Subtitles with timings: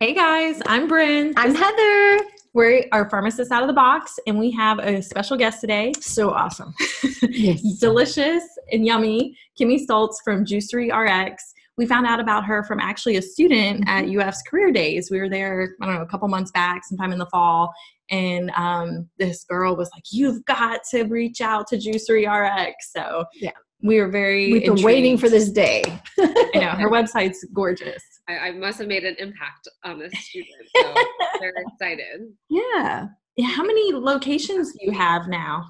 [0.00, 1.32] Hey guys, I'm Bryn.
[1.36, 2.20] I'm Heather.
[2.52, 5.92] We're our pharmacist out of the box, and we have a special guest today.
[6.00, 6.74] So awesome.
[7.30, 7.62] yes.
[7.78, 9.36] Delicious and yummy.
[9.58, 11.54] Kimmy Stoltz from Juicery RX.
[11.78, 14.20] We found out about her from actually a student at Mm-hmm.
[14.20, 15.10] UF's Career Days.
[15.10, 17.72] We were there, I don't know, a couple months back, sometime in the fall.
[18.10, 22.92] And um, this girl was like, You've got to reach out to Juicery RX.
[22.92, 23.50] So Yeah.
[23.82, 25.82] we were very We've been waiting for this day.
[26.18, 28.02] I know her website's gorgeous.
[28.28, 30.54] I, I must have made an impact on this student.
[30.76, 30.94] So
[31.40, 32.32] they're excited.
[32.48, 33.06] Yeah.
[33.36, 35.64] Yeah, how many locations do you have now?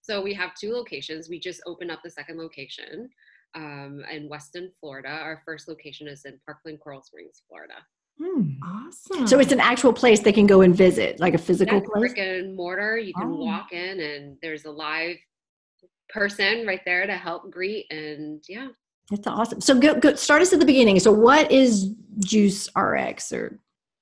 [0.00, 1.28] So we have two locations.
[1.28, 3.08] We just opened up the second location
[3.54, 5.08] um, in Weston, Florida.
[5.10, 7.74] Our first location is in Parkland, Coral Springs, Florida.
[8.20, 8.50] Hmm.
[8.64, 9.26] Awesome.
[9.26, 12.00] So it's an actual place they can go and visit, like a physical That's place.
[12.14, 12.98] brick and mortar.
[12.98, 13.36] You can Oh.
[13.44, 15.16] walk in, and there's a live
[16.08, 17.86] person right there to help greet.
[17.90, 18.68] And yeah,
[19.10, 19.60] That's awesome.
[19.60, 20.98] So go, go start us at the beginning.
[21.00, 23.58] So what is Juice RX or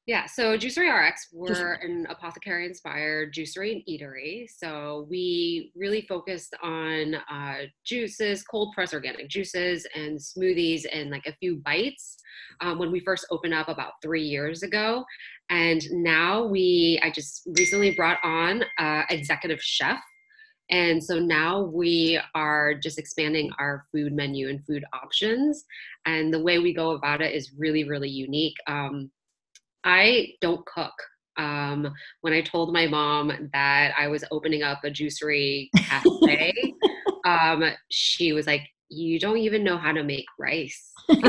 [0.07, 4.49] Yeah, so Juicery RX, we're an apothecary inspired juicery and eatery.
[4.49, 11.27] So we really focused on uh, juices, cold press organic juices, and smoothies, and like
[11.27, 12.17] a few bites
[12.61, 15.05] um, when we first opened up about three years ago.
[15.49, 20.01] And now we, I just recently brought on uh, executive chef.
[20.71, 25.65] And so now we are just expanding our food menu and food options.
[26.07, 28.57] And the way we go about it is really, really unique.
[28.67, 29.11] Um,
[29.85, 30.95] I don't cook.
[31.37, 36.53] Um, when I told my mom that I was opening up a juicery cafe,
[37.27, 41.25] um, she was like, "You don't even know how to make rice." and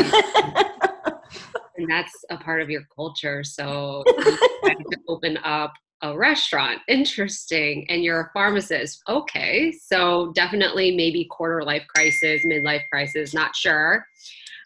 [1.87, 3.43] that's a part of your culture.
[3.43, 6.79] So to open up a restaurant.
[6.87, 7.85] Interesting.
[7.89, 9.01] And you're a pharmacist.
[9.07, 9.71] Okay.
[9.71, 14.05] So definitely maybe quarter life crisis, midlife crisis, not sure.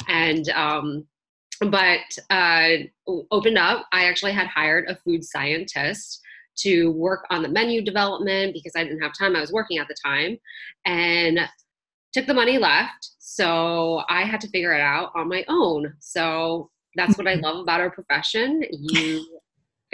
[0.07, 1.05] And um
[1.61, 2.69] but uh
[3.31, 3.85] opened up.
[3.91, 6.21] I actually had hired a food scientist
[6.57, 9.35] to work on the menu development because I didn't have time.
[9.35, 10.37] I was working at the time
[10.85, 11.39] and
[12.13, 13.11] took the money left.
[13.19, 15.93] So I had to figure it out on my own.
[15.99, 18.63] So that's what I love about our profession.
[18.71, 19.25] You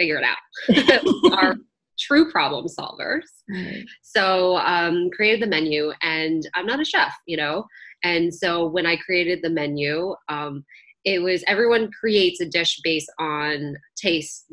[0.02, 1.32] figure it out.
[1.38, 1.56] our
[1.98, 3.22] true problem solvers.
[3.48, 3.84] Right.
[4.02, 7.64] So um, created the menu, and I'm not a chef, you know.
[8.02, 10.64] And so when I created the menu, um,
[11.04, 14.52] it was everyone creates a dish based on taste,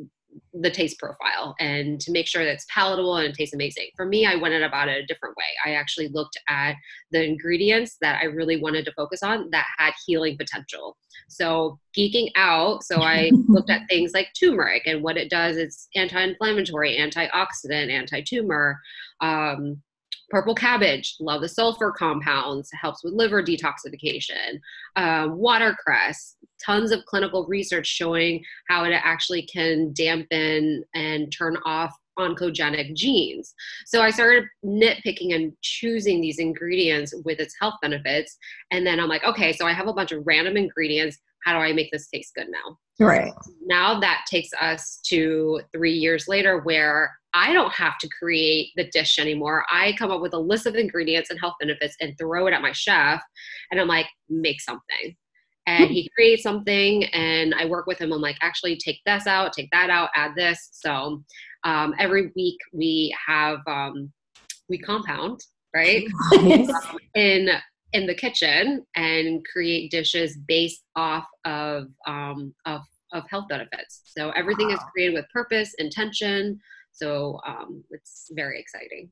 [0.54, 3.90] the taste profile, and to make sure that it's palatable and it tastes amazing.
[3.96, 5.46] For me, I went about it a different way.
[5.66, 6.76] I actually looked at
[7.12, 10.98] the ingredients that I really wanted to focus on that had healing potential.
[11.28, 15.58] So geeking out, so I looked at things like turmeric and what it does.
[15.58, 18.80] It's anti-inflammatory, antioxidant, anti-tumor.
[19.22, 19.82] Um,
[20.30, 24.60] purple cabbage, love the sulfur compounds, helps with liver detoxification.
[24.96, 31.94] Um, watercress, tons of clinical research showing how it actually can dampen and turn off
[32.20, 33.54] oncogenic genes.
[33.86, 38.38] So I started nitpicking and choosing these ingredients with its health benefits.
[38.72, 41.18] And then I'm like, okay, so I have a bunch of random ingredients.
[41.44, 42.78] How do I make this taste good now?
[43.02, 43.32] Right.
[43.66, 48.90] now that takes us to three years later where I don't have to create the
[48.90, 49.64] dish anymore.
[49.72, 52.62] I come up with a list of ingredients and health benefits and throw it at
[52.62, 53.22] my chef.
[53.72, 55.16] And I'm like, make something.
[55.68, 58.12] And he creates something and I work with him.
[58.12, 60.70] I'm like, actually take this out, take that out, add this.
[60.72, 61.24] So
[61.64, 64.12] um, every week we have, um,
[64.68, 65.40] we compound,
[65.76, 66.08] right?
[66.34, 66.72] Nice.
[67.16, 67.50] in
[67.94, 74.02] in the kitchen and create dishes based off of um, of of health benefits.
[74.06, 76.60] So everything is created with purpose, intention.
[76.92, 79.10] So um, it's very exciting.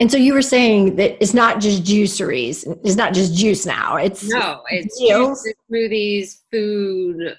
[0.00, 2.66] And so you were saying that it's not just juiceries.
[2.84, 3.96] It's not just juice now.
[3.96, 5.48] It's No, it's meals.
[5.72, 7.36] smoothies, food,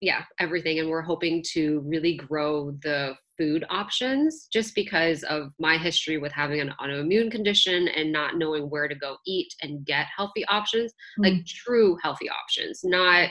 [0.00, 0.78] yeah, everything.
[0.78, 6.32] And we're hoping to really grow the food options just because of my history with
[6.32, 10.92] having an autoimmune condition and not knowing where to go eat and get healthy options,
[11.16, 11.24] hmm.
[11.24, 13.30] like true healthy options, not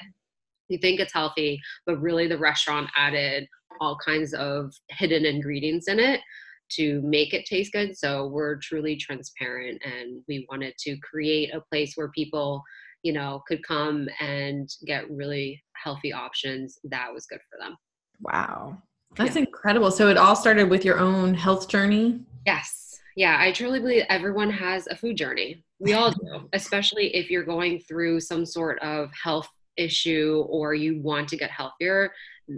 [0.70, 3.48] you think it's healthy, but really the restaurant added
[3.82, 6.22] all kinds of hidden ingredients in it
[6.70, 7.98] to make it taste good.
[7.98, 12.64] So we're truly transparent and we wanted to create a place where people,
[13.04, 17.76] you know, could come and get really healthy options that was good for them.
[18.22, 18.78] wow.
[19.16, 19.92] That's incredible.
[19.92, 22.20] So it all started with your own health journey.
[22.46, 23.00] Yes.
[23.16, 25.64] Yeah, I truly believe everyone has a food journey.
[25.80, 31.02] We all do, especially if you're going through some sort of health issue or you
[31.02, 32.12] want to get healthier.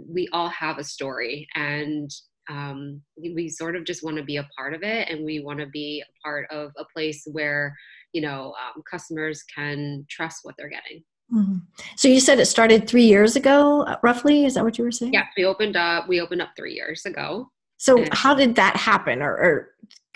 [0.08, 2.10] We all have a story, and
[2.48, 5.40] um, we we sort of just want to be a part of it, and we
[5.40, 7.74] want to be a part of a place where
[8.12, 11.02] you know um, customers can trust what they're getting.
[11.32, 11.62] Mhm.
[11.96, 14.44] So you said it started three years ago, uh, roughly.
[14.44, 15.14] Is that what you were saying?
[15.14, 16.06] Yeah, we opened up.
[16.08, 17.50] We opened up three years ago.
[17.78, 19.68] So how did that happen, or, or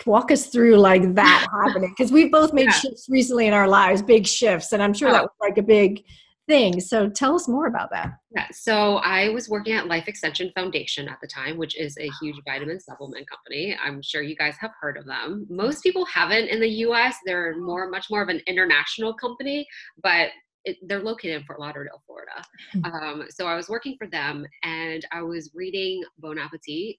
[0.05, 1.93] walk us through like that happening?
[1.97, 2.71] Because we've both made Yeah.
[2.71, 5.23] shifts recently in our lives, big shifts, and I'm sure that Oh.
[5.23, 6.03] was like a big
[6.47, 6.79] thing.
[6.79, 8.13] So tell us more about that.
[8.31, 12.09] Yeah, so I was working at Life Extension Foundation at the time, which is a
[12.21, 13.77] huge vitamin supplement company.
[13.83, 15.45] I'm sure you guys have heard of them.
[15.49, 17.17] Most people haven't in the US.
[17.25, 19.67] They're more, much more of an international company,
[20.01, 20.29] but
[20.63, 22.43] it, they're located in Fort Lauderdale, Florida.
[22.83, 26.97] Um, so I was working for them and I was reading Bon Appetit.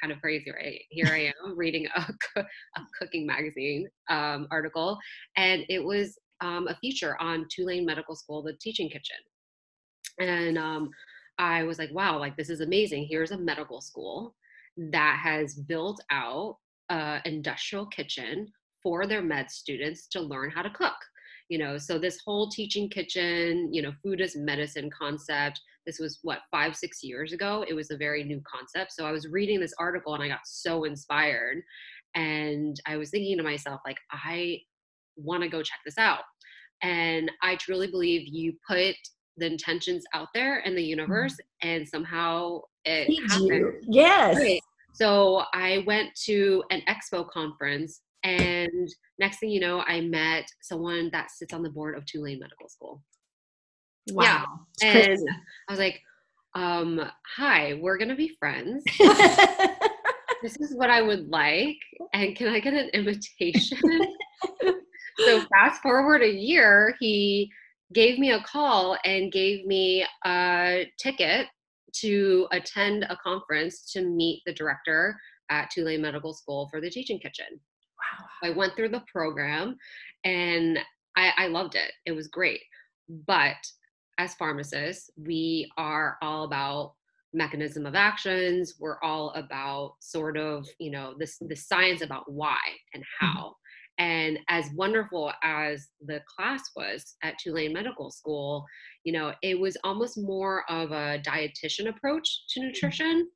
[0.00, 0.80] Kind of crazy, right?
[0.90, 2.06] Here I am reading a,
[2.40, 4.98] a cooking magazine um, article,
[5.36, 9.16] and it was um, a feature on Tulane Medical School, the teaching kitchen.
[10.20, 10.90] And um,
[11.38, 13.06] i was like wow like this is amazing.
[13.08, 14.34] Here's a medical school
[14.90, 16.56] that has built out
[16.90, 18.48] a industrial kitchen
[18.82, 20.96] for their med students to learn how to cook.
[21.48, 25.60] You know so this whole teaching kitchen you know food as medicine concept.
[25.86, 27.64] This was what five six years ago?
[27.66, 28.92] It was a very new concept.
[28.92, 31.62] So i was reading this article and i got so inspired.
[32.14, 34.60] And i was thinking to myself like i
[35.18, 36.20] want to go check this out
[36.82, 38.94] and i truly believe you put
[39.38, 43.50] the intentions out there in the universe and somehow it Feeds happened.
[43.50, 43.80] you.
[43.88, 44.36] Yes.
[44.36, 44.60] Right.
[44.94, 48.88] So I went to an expo conference, and
[49.18, 52.68] next thing you know, I met someone that sits on the board of Tulane Medical
[52.68, 53.02] School.
[54.10, 54.44] Wow.
[54.80, 55.28] It's And.
[55.68, 56.00] I was like,
[56.54, 57.00] um,
[57.36, 58.82] hi, we're gonna be friends.
[60.40, 61.78] This is what I would like.
[62.12, 63.78] And can I get an invitation?
[65.18, 67.50] so fast forward a year, he
[67.92, 71.46] gave me a call and gave me a ticket
[71.94, 75.18] to attend a conference to meet the director
[75.50, 77.46] at Tulane Medical School for the teaching kitchen.
[77.50, 78.26] wow.
[78.42, 79.76] I went through the program
[80.24, 80.78] and
[81.16, 81.92] I, I loved it.
[82.06, 82.60] It was great.
[83.26, 83.56] But
[84.18, 86.94] as pharmacists, we are all about
[87.32, 88.74] mechanism of actions.
[88.78, 92.58] We're all about sort of, you know, this the science about why
[92.94, 93.26] and mm-hmm.
[93.26, 93.54] how.
[93.98, 98.64] And as wonderful as the class was at Tulane Medical School,
[99.04, 102.68] you know, it was almost more of a dietitian approach to mm-hmm.
[102.68, 103.28] nutrition.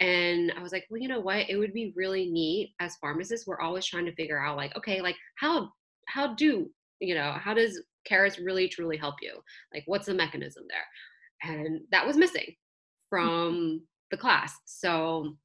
[0.00, 1.48] And I was like, well, you know what?
[1.48, 3.46] It would be really neat as pharmacists.
[3.46, 5.70] We're always trying to figure out, like, okay, like how
[6.06, 6.70] how do
[7.00, 9.40] you know how does carrots really truly help you?
[9.74, 11.52] Like, what's the mechanism there?
[11.52, 13.08] And that was missing mm-hmm.
[13.08, 14.54] from the class.
[14.66, 15.36] So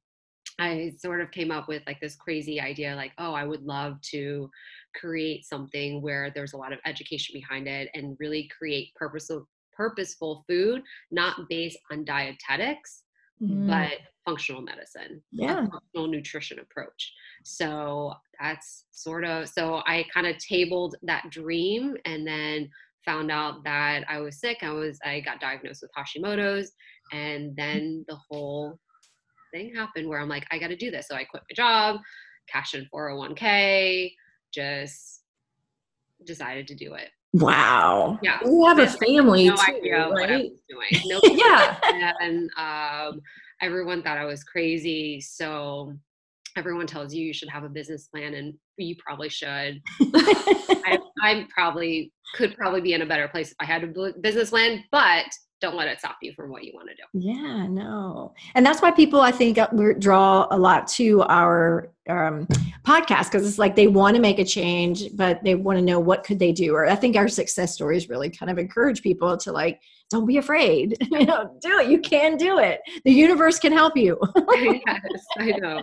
[0.58, 4.00] I sort of came up with like this crazy idea, like, oh, I would love
[4.12, 4.48] to
[4.94, 10.44] create something where there's a lot of education behind it and really create purposeful purposeful
[10.48, 13.02] food, not based on dietetics,
[13.42, 13.66] Mm.
[13.66, 15.66] but functional medicine Yeah.
[15.66, 17.12] functional nutrition approach.
[17.44, 22.70] So that's sort of so I kind of tabled that dream and then
[23.04, 24.58] found out that I was sick.
[24.62, 26.70] I was I got diagnosed with Hashimoto's
[27.12, 28.78] and then the whole
[29.54, 31.08] thing happened where I'm like I got to do this.
[31.08, 32.00] So I quit my job,
[32.48, 34.12] cashed in 401k,
[34.52, 35.22] just
[36.26, 37.10] decided to do it.
[37.32, 38.18] Wow.
[38.22, 38.38] Yeah.
[38.44, 40.52] You have a family No too, idea what I right?
[41.06, 41.78] No Yeah.
[42.20, 43.20] and um,
[43.60, 45.20] everyone thought I was crazy.
[45.20, 45.94] So
[46.56, 49.48] everyone tells you you should have a business plan, and you probably should.
[50.00, 54.50] I, I probably could probably be in a better place if I had a business
[54.50, 55.26] plan, but
[55.60, 57.02] don't let it stop you from what you want to do.
[57.14, 58.34] Yeah, no.
[58.54, 62.46] And that's why people, I think, uh, we draw a lot to our um,
[62.84, 65.98] podcast because it's like they want to make a change, but they want to know
[65.98, 66.74] what could they do.
[66.74, 70.36] Or I think our success stories really kind of encourage people to like, don't be
[70.36, 70.98] afraid.
[71.10, 71.88] you know, do it.
[71.88, 72.80] You can do it.
[73.04, 74.18] The universe can help you.
[74.54, 75.82] yes, I know.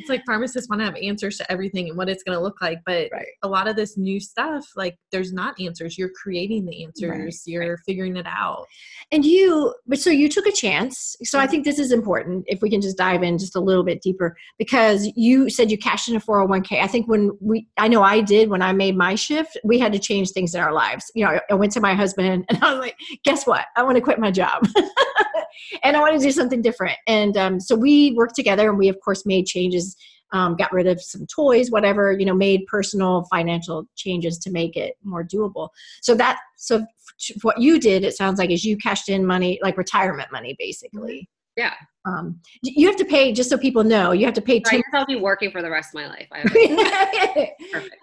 [0.00, 2.60] It's like pharmacists want to have answers to everything and what it's going to look
[2.60, 3.26] like, but Right.
[3.44, 5.96] a lot of this new stuff, like there's not answers.
[5.98, 7.42] You're creating the answers.
[7.46, 8.66] You're figuring it out.
[9.10, 11.16] And you, but so you took a chance.
[11.24, 13.84] So I think this is important if we can just dive in just a little
[13.84, 16.82] bit deeper because you said you cashed in a 401k.
[16.82, 19.92] I think when we, I know I did when I made my shift, we had
[19.92, 21.10] to change things in our lives.
[21.14, 23.66] You know, I- I went to my husband and I was like, guess what?
[23.76, 24.68] I want to quit my job
[25.82, 26.98] and I want to do something different.
[27.06, 29.96] And um, so we worked together and we, of course, made changes.
[30.32, 34.76] Um, got rid of some toys, whatever, you know, made personal financial changes to make
[34.76, 35.70] it more doable.
[36.02, 39.58] So that, so f- what you did, it sounds like, is you cashed in money,
[39.62, 41.30] like retirement money, basically.
[41.56, 41.72] Yeah.
[42.04, 44.72] Um, you have to pay, just so people know, you have to pay So I
[44.72, 46.28] 10 guess I'll be working for the rest of my life.
[46.30, 46.42] I
[47.72, 47.96] perfect.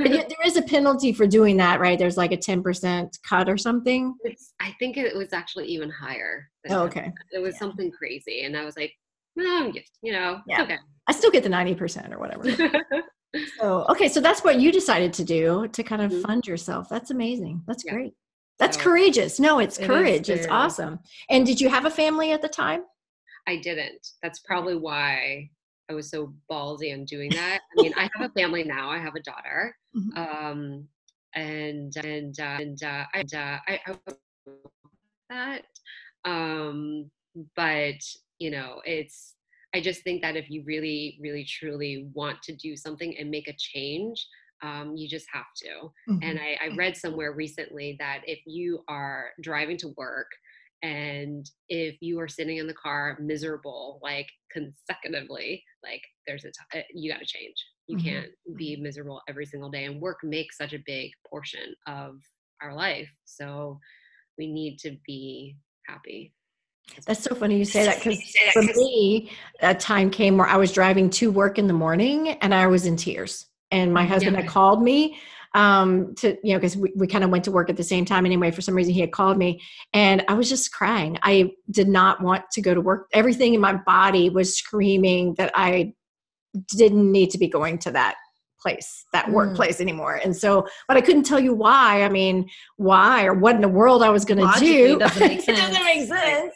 [0.00, 1.98] You- there is a penalty for doing that, right?
[1.98, 4.14] There's like a 10% cut or something.
[4.24, 6.50] It's, I think it was actually even higher.
[6.68, 6.80] Oh, that.
[6.90, 7.12] okay.
[7.32, 7.58] It was Yeah.
[7.60, 8.92] something crazy, and I was like,
[9.36, 10.62] no, you know, Yeah.
[10.62, 10.78] okay.
[11.08, 12.44] I still get the 90% or whatever.
[13.60, 16.22] So, okay, so that's what you decided to do to kind of Mhm.
[16.22, 16.88] fund yourself.
[16.88, 17.62] That's amazing.
[17.66, 17.92] That's Yeah.
[17.92, 18.14] great.
[18.58, 19.38] That's So, courageous.
[19.38, 20.30] No, it's It courage.
[20.30, 21.00] It's awesome.
[21.28, 22.84] And did you have a family at the time?
[23.46, 24.14] I didn't.
[24.22, 25.50] That's probably why
[25.90, 27.60] I was so ballsy on doing that.
[27.70, 28.90] I mean, I have a family now.
[28.90, 30.16] I have a daughter, Mhm.
[30.16, 30.88] um,
[31.34, 33.94] and and uh, and uh, I, and, uh, I, I
[35.28, 35.64] that.
[36.24, 37.10] Um,
[37.54, 38.00] but
[38.38, 39.34] you know, it's.
[39.74, 43.48] I just think that if you really, really, truly want to do something and make
[43.48, 44.26] a change,
[44.62, 45.92] um, you just have to.
[46.22, 50.28] And I, I read somewhere recently that if you are driving to work
[50.82, 56.82] and if you are sitting in the car miserable like consecutively, like there's a t-
[56.94, 57.54] you got to change.
[57.88, 58.02] You Mhm.
[58.02, 59.84] can't be miserable every single day.
[59.84, 62.20] And work makes such a big portion of
[62.62, 63.08] our life.
[63.24, 63.78] So
[64.38, 66.34] we need to be happy.
[67.06, 69.30] That's so funny you say that because for me,
[69.60, 72.86] a time came where I was driving to work in the morning and I was
[72.86, 73.46] in tears.
[73.70, 74.42] And my husband Yeah.
[74.42, 75.18] had called me
[75.54, 78.04] um, to, you know, because we, we kind of went to work at the same
[78.04, 78.50] time anyway.
[78.50, 79.60] For some reason, he had called me
[79.92, 81.18] and I was just crying.
[81.22, 83.08] I did not want to go to work.
[83.12, 85.94] Everything in my body was screaming that I
[86.68, 88.16] didn't need to be going to that
[88.60, 89.32] place, that Mm.
[89.32, 90.20] workplace anymore.
[90.22, 92.02] And so, but I couldn't tell you why.
[92.02, 94.94] I mean, why or what in the world I was going to do.
[94.94, 95.84] it doesn't make it doesn't sense.
[95.84, 96.54] make sense.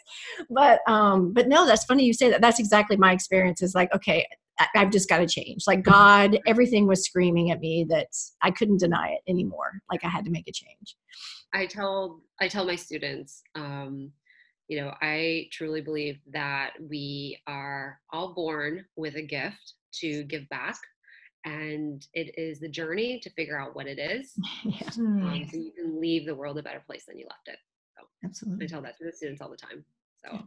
[0.49, 2.41] But um, but no, that's funny you say that.
[2.41, 3.61] That's exactly my experience.
[3.61, 4.27] Is like, okay,
[4.59, 5.63] I, I've just got to change.
[5.67, 8.07] Like God, everything was screaming at me that
[8.41, 9.81] I couldn't deny it anymore.
[9.91, 10.95] Like I had to make a change.
[11.53, 14.11] I tell I tell my students, um,
[14.67, 20.47] you know, I truly believe that we are all born with a gift to give
[20.49, 20.75] back,
[21.45, 24.33] and it is the journey to figure out what it is,
[24.63, 27.57] yeah, um, so you can leave the world a better place than you left it.
[27.97, 28.65] I absolutely.
[28.65, 29.83] I tell that to the students all the time.
[30.23, 30.41] So Yeah.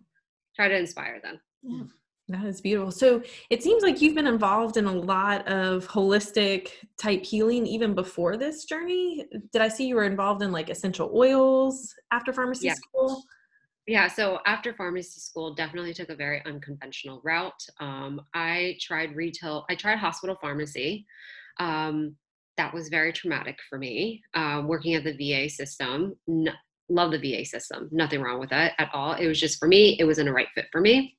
[0.54, 1.40] try to inspire them.
[1.62, 1.82] Yeah.
[2.28, 2.90] That is beautiful.
[2.90, 7.94] So it seems like you've been involved in a lot of holistic type healing even
[7.94, 9.26] before this journey.
[9.52, 12.74] Did I see you were involved in like essential oils after pharmacy Yeah.
[12.74, 13.22] school?
[13.86, 17.62] Yeah, so after pharmacy school, definitely took a very unconventional route.
[17.78, 21.06] Um, I tried retail, I tried hospital pharmacy.
[21.58, 22.16] Um,
[22.56, 24.22] that was very traumatic for me.
[24.34, 26.16] Um, working at the VA system,
[26.88, 29.12] love the VA system, nothing wrong with that at all.
[29.12, 31.16] It was just for me, it wasn't a right fit for me.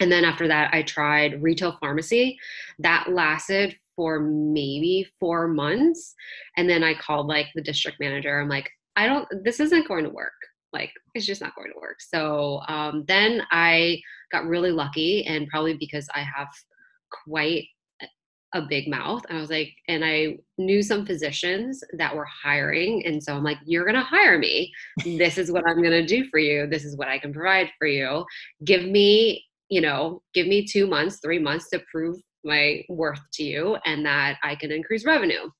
[0.00, 2.36] And then after that, I tried retail pharmacy.
[2.80, 6.14] That lasted for maybe four months.
[6.56, 8.40] And then I called like the district manager.
[8.40, 10.32] I'm like, I don't, this isn't going to work
[10.74, 12.00] like it's just not going to work.
[12.00, 14.00] So um, then i
[14.32, 16.48] got really lucky and probably because i have
[17.24, 17.64] quite
[18.54, 23.22] a big mouth i was like and i knew some physicians that were hiring and
[23.22, 24.72] so i'm like you're going to hire me.
[25.04, 26.66] This is what i'm going to do for you.
[26.66, 28.24] This is what i can provide for you.
[28.64, 33.42] Give me you know give me two months three months to prove my worth to
[33.42, 35.50] you and that i can increase revenue.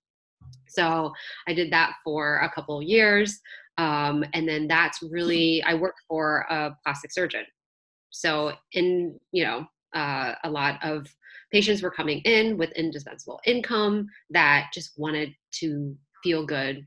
[0.68, 1.12] So
[1.48, 3.40] i did that for a couple of years
[3.78, 7.44] um, and then that's really i work for a plastic surgeon.
[8.10, 11.06] So in you know uh, a lot of
[11.52, 16.86] patients were coming in with indispensable income that just wanted to feel good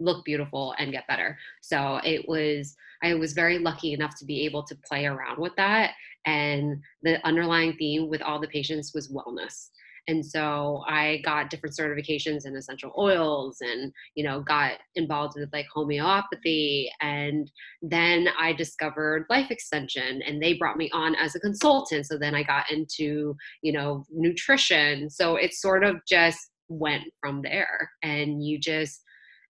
[0.00, 1.38] look beautiful and get better.
[1.60, 5.54] So it was i was very lucky enough to be able to play around with
[5.56, 5.92] that.
[6.24, 9.68] And the underlying theme with all the patients was wellness
[10.08, 15.48] and so i got different certifications in essential oils and you know got involved with
[15.52, 17.50] like homeopathy and
[17.82, 22.34] then i discovered life extension and they brought me on as a consultant so then
[22.34, 25.10] i got into you know nutrition.
[25.10, 29.02] So it sort of just went from there and you just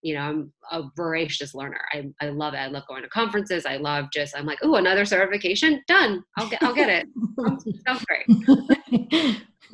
[0.02, 1.80] you know i'm a voracious learner.
[1.92, 2.58] I, I love it.
[2.58, 3.66] I love going to conferences.
[3.66, 5.82] I love just i'm like oh another certification?
[5.86, 6.22] Done.
[6.36, 7.06] I'll get i'll get it.
[7.40, 8.26] Sounds, sounds great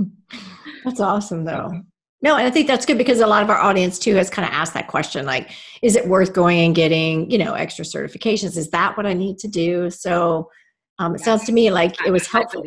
[0.84, 1.82] That's awesome, though.
[2.20, 4.46] No, and I think that's good because a lot of our audience too has kind
[4.46, 5.50] of asked that question like,
[5.82, 8.56] is it worth going and getting, you know, extra certifications?
[8.56, 9.88] Is that what I need to do?
[9.90, 10.50] So
[10.98, 12.64] um, it sounds to me like it was helpful.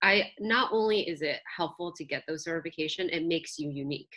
[0.00, 4.12] I not only is it helpful to get those certification, it makes you unique,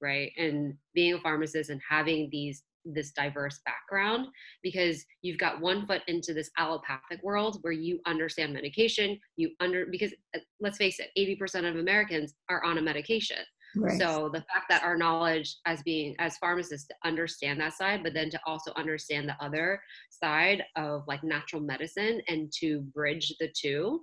[0.00, 0.30] right?
[0.36, 4.26] And being a pharmacist and having these this diverse background
[4.62, 9.86] because you've got one foot into this allopathic world where you understand medication you under
[9.86, 11.10] because uh, let's face it
[11.40, 13.38] 80% of americans are on a medication
[13.76, 14.00] Right.
[14.00, 18.14] so the fact that our knowledge as being as pharmacists to understand that side, but
[18.14, 23.48] then to also understand the other side of like natural medicine and to bridge the
[23.56, 24.00] two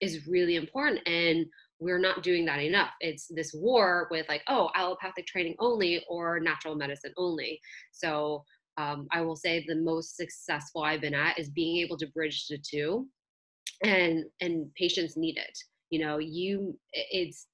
[0.00, 1.00] is really important.
[1.06, 1.46] And
[1.78, 2.90] we're not doing that enough.
[3.00, 7.60] It's this war with like, oh, allopathic training only or natural medicine only.
[7.92, 8.44] So
[8.78, 12.46] um, I will say the most successful I've been at is being able to bridge
[12.48, 13.06] the two,
[13.82, 15.58] and and patients need it.
[15.90, 17.46] You know, you it's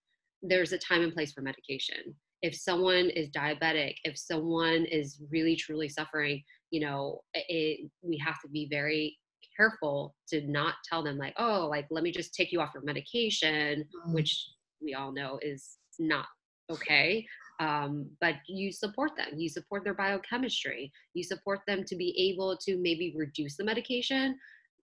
[0.42, 2.14] there's a time and place for medication.
[2.42, 8.40] If someone is diabetic, if someone is really truly suffering, you know, it, we have
[8.40, 9.16] to be very
[9.56, 12.82] careful to not tell them like, oh, like let me just take you off your
[12.82, 14.14] medication, Mm.
[14.14, 14.48] which
[14.80, 16.26] we all know is not
[16.70, 17.26] okay.
[17.60, 19.38] Um, but you support them.
[19.38, 20.90] You support their biochemistry.
[21.14, 24.38] You support them to be able to maybe reduce the medication,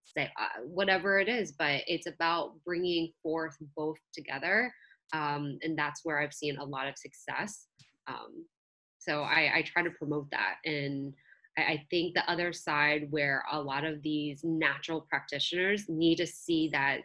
[0.05, 1.51] say uh, whatever it is.
[1.51, 4.71] But it's about bringing forth both together,
[5.13, 7.67] um, and that's where I've seen a lot of success.
[8.07, 8.45] Um,
[8.99, 11.13] so I, I try to promote that and
[11.57, 16.27] I, I think the other side where a lot of these natural practitioners need to
[16.27, 16.99] see that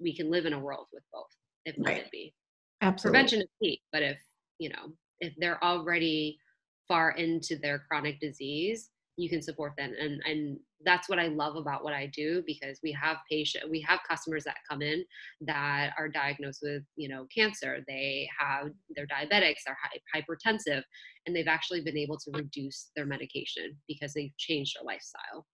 [0.00, 1.26] we can live in a world with both
[1.64, 1.96] if Right.
[1.96, 2.34] needed be
[2.80, 3.18] Absolutely.
[3.18, 4.18] prevention is key but if
[4.58, 6.38] you know if they're already
[6.86, 9.92] far into their chronic disease you can support them.
[10.00, 13.80] And and that's what i love about what i do because we have patient we
[13.80, 15.04] have customers that come in
[15.40, 17.84] that are diagnosed with you know cancer.
[17.88, 19.76] They have they're diabetics they're
[20.14, 20.82] hypertensive
[21.26, 25.46] and they've actually been able to reduce their medication because they've changed their lifestyle.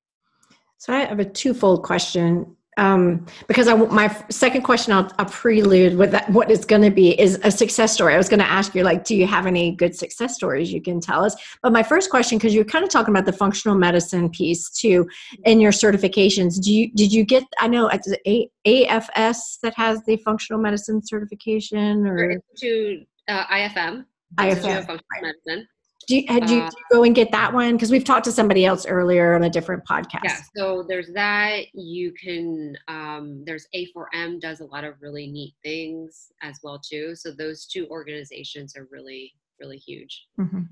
[0.78, 2.56] So I have a twofold question.
[2.76, 6.28] Um, because I, my second question, I'll, I'll prelude with that.
[6.30, 8.14] What it's going to be is a success story.
[8.14, 10.82] I was going to ask you, like, do you have any good success stories you
[10.82, 11.36] can tell us?
[11.62, 15.08] But my first question, because you're kind of talking about the functional medicine piece too,
[15.44, 16.62] in your certifications.
[16.62, 17.44] Do you did you get?
[17.58, 23.44] I know it's A, AFS that has the functional medicine certification, Or or Institute uh,
[23.46, 24.04] ifm
[24.36, 25.66] IFM, Functional medicine
[26.06, 27.72] do you, had you, Uh, you go and get that one?
[27.74, 30.24] Because we've talked to somebody else earlier on a different podcast.
[30.24, 31.64] Yeah, so there's that.
[31.74, 37.14] You can um, there's A4M does a lot of really neat things as well too.
[37.14, 40.26] So those two organizations are really really huge.
[40.38, 40.68] Mhm.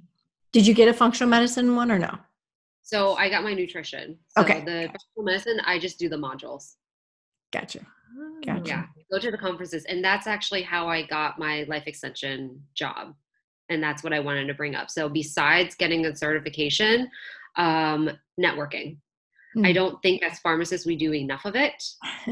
[0.52, 2.18] Did you get a functional medicine one or no?
[2.82, 4.18] So I got my nutrition.
[4.36, 4.60] So Okay.
[4.64, 6.74] the functional medicine, I just do the modules.
[7.52, 7.86] Gotcha.
[8.18, 8.40] Oh.
[8.44, 8.62] Gotcha.
[8.66, 13.14] Yeah, go to the conferences, and that's actually how I got my life extension job,
[13.72, 14.90] and that's what I wanted to bring up.
[14.90, 17.08] So besides getting a certification,
[17.56, 18.10] um,
[18.40, 18.98] networking.
[19.54, 19.74] I Mm.
[19.74, 21.74] don't think as pharmacists we do enough of it.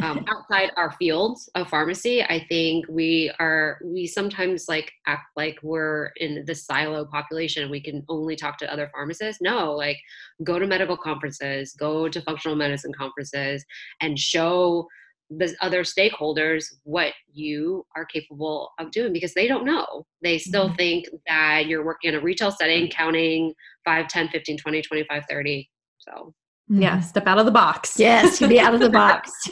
[0.02, 5.58] um, outside our fields of pharmacy i think we are we sometimes like act like
[5.62, 9.98] we're in the silo population we can only talk to other pharmacists no like
[10.44, 13.62] go to medical conferences go to functional medicine conferences
[14.00, 14.86] and show
[15.30, 20.68] the other stakeholders what you are capable of doing because they don't know they still
[20.70, 20.76] Mhm.
[20.76, 25.70] think that you're working in a retail setting counting 5 10 15 20 25 30
[25.98, 26.34] so
[26.68, 27.98] Yeah, step out of the box.
[27.98, 29.32] Yes, to be out of the box.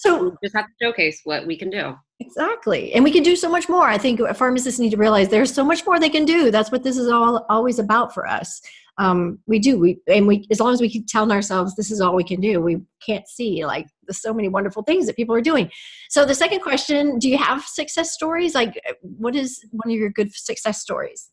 [0.00, 3.36] so we just have to showcase what we can do exactly, and we can do
[3.36, 3.84] so much more.
[3.88, 6.50] I think pharmacists need to realize there's so much more they can do.
[6.50, 8.60] That's what this is all always about for us.
[8.98, 12.00] Um, we do we and we as long as we keep telling ourselves this is
[12.00, 12.60] all we can do.
[12.60, 15.70] We can't see like there's so many wonderful things that people are doing.
[16.08, 18.54] So the second question: Do you have success stories?
[18.54, 21.30] Like, what is one of your good success stories?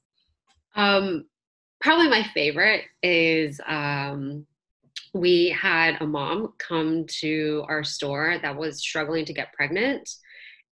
[0.76, 1.26] Um,
[1.80, 4.46] probably my favorite is um,
[5.14, 10.10] we had a mom come to our store that was struggling to get pregnant.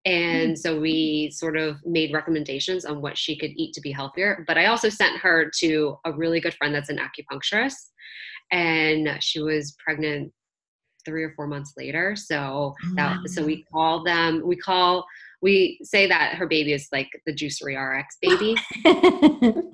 [0.07, 0.45] Mm-hmm.
[0.45, 4.43] And so we sort of made recommendations on what she could eat to be healthier.
[4.47, 7.91] But I also sent her to a really good friend that's an acupuncturist.
[8.51, 10.33] And she was pregnant
[11.05, 12.15] three or four months later.
[12.15, 15.05] So oh, that, so we call them, we call,
[15.41, 18.55] we say that her baby is like the Juicery RX baby.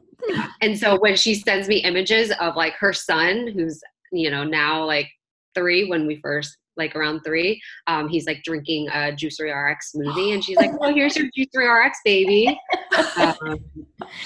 [0.61, 4.83] And so when she sends me images of like her son, who's you know now
[4.85, 5.09] like
[5.55, 10.33] three, when we first like around three, um, he's like drinking a Juicery RX smoothie,
[10.33, 12.59] and she's like, "Oh, here's your Juicery RX baby."
[13.17, 13.59] um,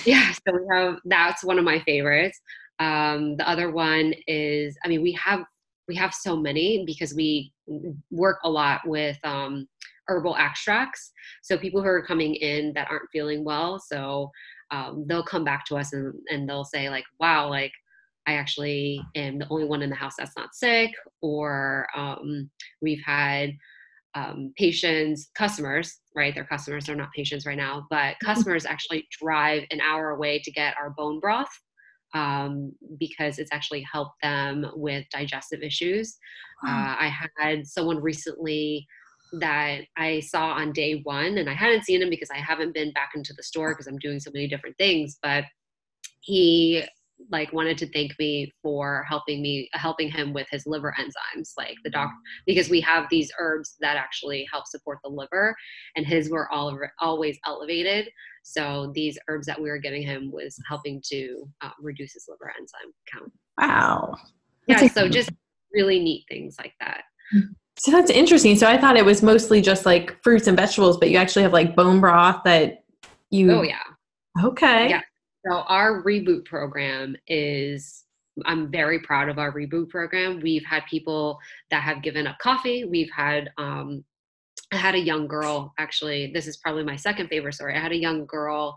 [0.05, 2.39] yeah, so we have that's one of my favorites.
[2.79, 5.43] Um, the other one is, I mean, we have
[5.87, 7.51] we have so many because we
[8.11, 9.67] work a lot with um,
[10.07, 11.11] herbal extracts.
[11.41, 14.31] So people who are coming in that aren't feeling well, so
[14.71, 17.73] um, they'll come back to us and, and they'll say like wow like
[18.27, 22.49] i actually am the only one in the house that's not sick or um,
[22.81, 23.51] we've had
[24.13, 26.35] um, patients customers right?
[26.35, 30.51] They're customers they're not patients right now but customers actually drive an hour away to
[30.51, 31.49] get our bone broth
[32.13, 36.17] um, because it's actually helped them with digestive issues.
[36.67, 38.85] Uh, i had someone recently
[39.39, 42.91] that I saw on day one, and I hadn't seen him because I haven't been
[42.91, 45.17] back into the store because I'm doing so many different things.
[45.23, 45.45] But
[46.19, 46.83] he
[47.29, 51.75] like wanted to thank me for helping me helping him with his liver enzymes like
[51.83, 52.09] the doc
[52.45, 55.55] because we have these herbs that actually help support the liver
[55.95, 58.09] and his were all always elevated
[58.43, 62.51] so these herbs that we were giving him was helping to uh, reduce his liver
[62.59, 64.15] enzyme count wow.
[64.67, 65.29] yeah That's so just
[65.73, 67.03] really neat things like that
[67.77, 68.57] So that's interesting.
[68.57, 71.53] So I thought it was mostly just like fruits and vegetables, but you actually have
[71.53, 72.83] like bone broth that
[73.31, 73.49] you.
[73.51, 73.79] oh yeah
[74.43, 74.89] Okay.
[74.89, 75.01] Yeah.
[75.45, 78.05] So our reboot program is
[78.45, 80.39] I'm very proud of our reboot program.
[80.39, 82.85] We've had people that have given up coffee.
[82.85, 84.03] We've had um,
[84.73, 87.75] I had a young girl, actually, this is probably my second favorite story.
[87.75, 88.75] I had a young girl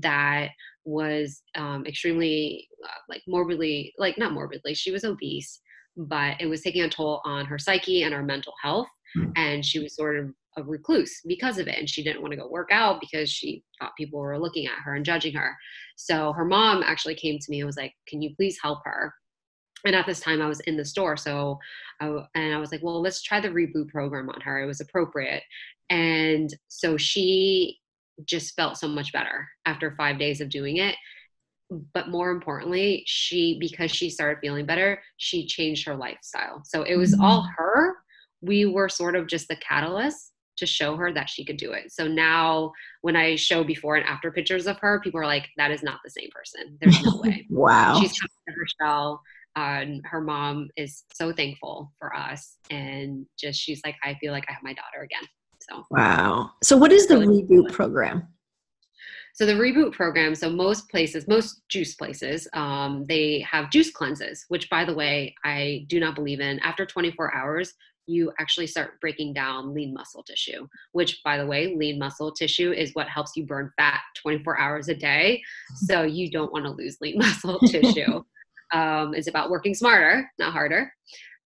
[0.00, 0.48] that
[0.84, 5.60] was um, extremely, uh, like, morbidly, like, not morbidly, she was obese,
[5.96, 8.88] but it was taking a toll on her psyche and her mental health.
[9.16, 9.32] Mm.
[9.36, 11.78] And she was sort of a recluse because of it.
[11.78, 14.82] And she didn't want to go work out because she thought people were looking at
[14.84, 15.56] her and judging her.
[15.96, 19.12] So her mom actually came to me and was like, Can you please help her?
[19.84, 21.58] and at this time i was in the store so
[22.00, 24.80] I, and i was like well let's try the reboot program on her it was
[24.80, 25.42] appropriate
[25.90, 27.78] and so she
[28.24, 30.96] just felt so much better after five days of doing it
[31.92, 36.96] but more importantly she because she started feeling better she changed her lifestyle so it
[36.96, 37.50] was all mm.
[37.56, 37.95] her
[38.40, 41.92] we were sort of just the catalyst to show her that she could do it.
[41.92, 42.72] So now
[43.02, 46.00] when i show before and after pictures of her people are like that is not
[46.04, 46.78] the same person.
[46.80, 47.46] There's no way.
[47.50, 48.00] Wow.
[48.00, 49.22] She's come to her shell
[49.54, 54.44] and her mom is so thankful for us and just she's like i feel like
[54.48, 55.28] i have my daughter again.
[55.68, 56.52] So wow.
[56.62, 58.28] So what is the really reboot program
[59.36, 64.44] so the reboot program so most places most juice places um, they have juice cleanses
[64.48, 67.74] which by the way i do not believe in after 24 hours
[68.06, 72.72] you actually start breaking down lean muscle tissue, which, by the way, lean muscle tissue
[72.72, 75.42] is what helps you burn fat 24 hours a day.
[75.74, 78.22] So you don't want to lose lean muscle tissue
[78.72, 80.92] um, is about working smarter, not harder.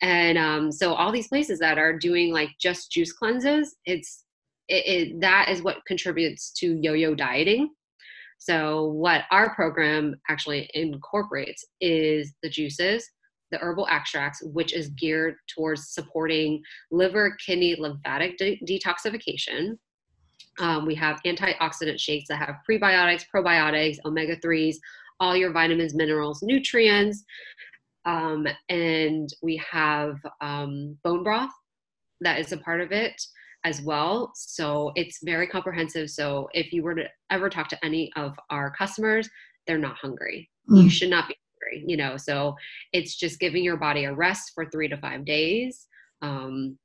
[0.02, 4.24] And um, so all these places that are doing like just juice cleanses, it's
[4.68, 7.70] it, it, that is what contributes to yo-yo dieting.
[8.40, 13.08] So what our program actually incorporates is the juices,
[13.52, 19.76] the herbal extracts, which is geared towards supporting liver, kidney, lymphatic de- detoxification.
[20.58, 24.76] Um, we have antioxidant shakes that have prebiotics, probiotics, omega 3s,
[25.20, 27.22] all your vitamins, minerals, nutrients.
[28.06, 31.52] Um, and we have um, bone broth
[32.20, 33.20] that is a part of it
[33.64, 34.32] as well.
[34.34, 36.10] So it's very comprehensive.
[36.10, 39.28] So if you were to ever talk to any of our customers,
[39.66, 40.48] they're not hungry.
[40.70, 40.84] Mm.
[40.84, 42.16] You should not be hungry, you know.
[42.16, 42.54] So
[42.92, 45.86] it's just giving your body a rest for three to five days.
[46.22, 46.78] Um,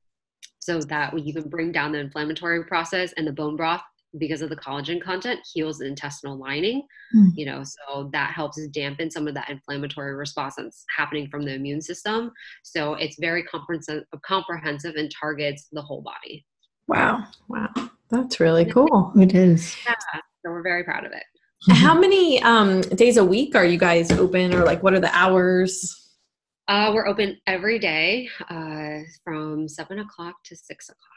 [0.60, 3.82] so that you can bring down the inflammatory process and the bone broth
[4.18, 6.82] because of the collagen content heals the intestinal lining
[7.16, 7.30] mm.
[7.36, 11.54] you know so that helps dampen some of that inflammatory response that's happening from the
[11.54, 12.32] immune system
[12.64, 16.46] so it's very comprehensive comprehensive and targets the whole body
[16.88, 17.70] wow wow
[18.10, 21.24] that's really cool it is yeah so we're very proud of it
[21.72, 25.16] how many um, days a week are you guys open or like what are the
[25.16, 26.02] hours
[26.68, 31.16] uh, we're open every day uh, from seven o'clock to six o'clock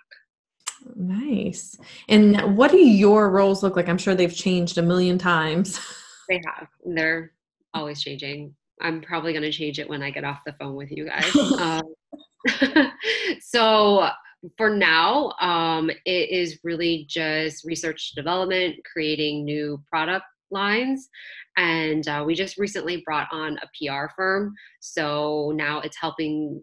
[0.94, 1.76] Nice.
[2.08, 3.88] And what do your roles look like?
[3.88, 5.80] I'm sure they've changed a million times.
[6.28, 6.68] They have.
[6.84, 7.32] They're
[7.72, 8.54] always changing.
[8.82, 11.34] I'm probably going to change it when I get off the phone with you guys.
[11.58, 12.92] um,
[13.40, 14.10] so
[14.56, 21.08] for now, um, it is really just research development, creating new product lines.
[21.56, 24.54] And uh, we just recently brought on a PR firm.
[24.80, 26.62] So now it's helping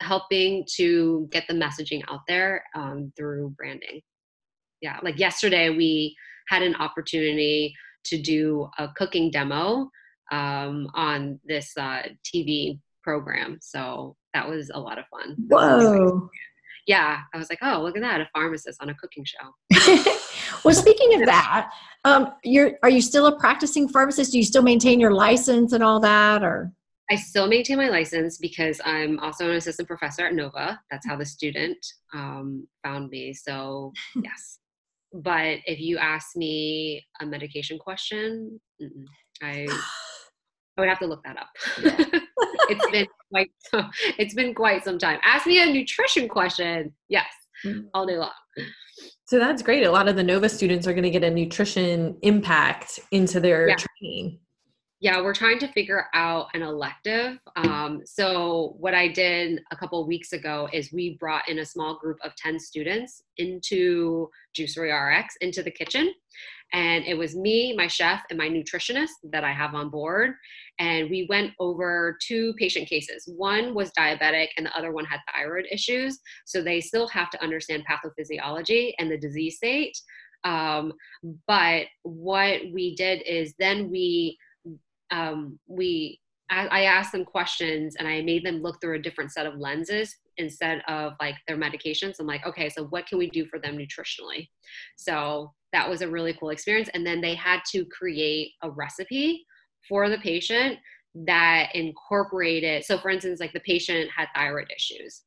[0.00, 4.00] helping to get the messaging out there um, through branding.
[4.80, 6.14] Yeah, like yesterday we
[6.48, 9.88] had an opportunity to do a cooking demo
[10.30, 13.58] um, on this uh, TV program.
[13.62, 15.36] So that was a lot of fun.
[15.48, 16.28] Whoa.
[16.86, 20.12] Yeah, I was like, oh, look at that, a pharmacist on a cooking show.
[20.64, 21.70] well, speaking of that,
[22.04, 24.32] um, you're are you still a practicing pharmacist?
[24.32, 26.72] Do you still maintain your license and all that, or?
[27.10, 30.80] I still maintain my license because I'm also an assistant professor at Nova.
[30.90, 31.78] That's how the student
[32.14, 33.34] um, found me.
[33.34, 33.92] So,
[34.22, 34.58] yes.
[35.12, 38.60] But if you ask me a medication question,
[39.42, 39.66] I
[40.76, 41.48] I would have to look that up.
[42.68, 43.50] it's been quite
[44.18, 45.20] it's been quite some time.
[45.22, 46.92] Ask me a nutrition question.
[47.08, 47.26] Yes,
[47.64, 47.84] mm.
[47.94, 48.30] all day long.
[49.26, 49.84] So that's great.
[49.84, 53.68] A lot of the Nova students are going to get a nutrition impact into their
[53.68, 53.76] yeah.
[53.76, 54.38] training
[55.04, 57.38] yeah, we're trying to figure out an elective.
[57.56, 61.98] Um, so, what I did a couple weeks ago is we brought in a small
[61.98, 66.10] group of 10 students into Juicery RX into the kitchen.
[66.72, 70.30] And it was me, my chef, and my nutritionist that I have on board.
[70.78, 73.28] And we went over two patient cases.
[73.36, 76.18] One was diabetic, and the other one had thyroid issues.
[76.46, 79.98] So, they still have to understand pathophysiology and the disease state.
[80.44, 80.94] Um,
[81.46, 84.38] but what we did is then we
[85.14, 89.32] um, we I, I asked them questions and I made them look through a different
[89.32, 92.16] set of lenses instead of like their medications.
[92.20, 94.48] I'm like, okay, so what can we do for them nutritionally?
[94.96, 96.90] So that was a really cool experience.
[96.92, 99.46] And then they had to create a recipe
[99.88, 100.78] for the patient
[101.14, 105.22] that incorporated so for instance like the patient had thyroid issues.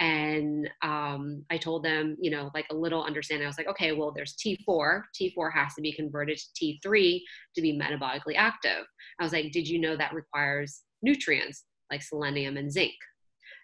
[0.00, 3.92] And um, i told them you know like a little understanding i was like okay
[3.92, 7.20] well there's t4 t4 has to be converted to t3
[7.54, 8.84] to be metabolically active.
[9.18, 12.94] I was like did you know that requires nutrients like selenium and zinc?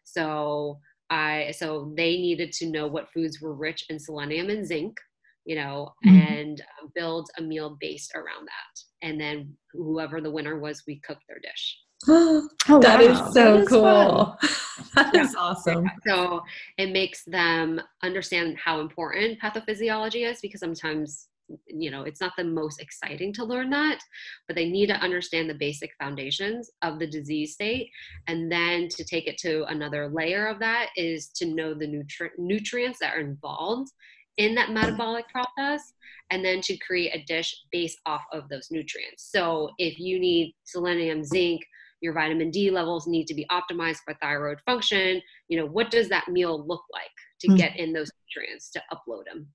[0.04, 4.98] So i so they needed to know what foods were rich in selenium and zinc
[5.48, 6.18] you know, mm-hmm.
[6.18, 9.06] and um, build a meal based around that.
[9.08, 11.78] And then whoever the winner was, we cooked their dish.
[12.08, 12.48] oh,
[12.80, 13.26] that wow.
[13.28, 14.37] is so that cool.
[14.94, 15.90] that is awesome.
[16.06, 16.42] So
[16.76, 21.28] it makes them understand how important pathophysiology is because sometimes
[21.66, 23.98] you know it's not the most exciting to learn that
[24.46, 27.88] but they need to understand the basic foundations of the disease state
[28.26, 32.37] and then to take it to another layer of that is to know the nutri-
[32.37, 33.90] nutrients that are involved
[34.38, 35.92] in that metabolic process
[36.31, 39.31] and then to create a dish based off of those nutrients.
[39.31, 41.62] So if you need selenium, zinc,
[42.01, 46.09] your vitamin D levels need to be optimized for thyroid function, you know, what does
[46.09, 47.57] that meal look like to mm-hmm.
[47.57, 49.48] get in those nutrients to upload them?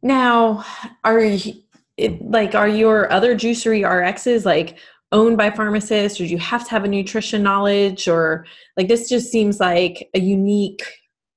[0.00, 0.64] Now,
[1.04, 1.54] are you,
[1.96, 4.78] it, like are your other juicery RXs like
[5.10, 9.08] owned by pharmacists or do you have to have a nutrition knowledge or like this
[9.08, 10.82] just seems like a unique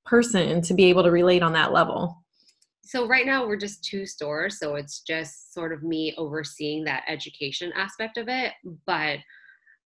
[0.05, 2.20] person to be able to relate on that level?
[2.91, 7.03] So right now we're just two stores so it's just sort of me overseeing that
[7.07, 8.51] education aspect of it
[8.85, 9.17] but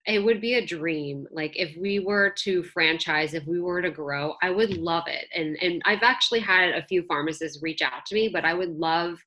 [0.06, 1.26] it would be a dream.
[1.32, 5.26] Like if we were to franchise if we were to grow i would love it.
[5.34, 8.78] And and i've actually had a few pharmacists reach out to me but i would
[8.78, 9.18] love